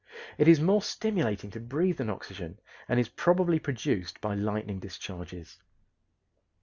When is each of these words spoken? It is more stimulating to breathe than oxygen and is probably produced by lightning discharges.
It 0.39 0.47
is 0.47 0.59
more 0.59 0.81
stimulating 0.81 1.51
to 1.51 1.59
breathe 1.59 1.97
than 1.97 2.09
oxygen 2.09 2.57
and 2.89 2.99
is 2.99 3.07
probably 3.09 3.59
produced 3.59 4.19
by 4.19 4.33
lightning 4.33 4.79
discharges. 4.79 5.59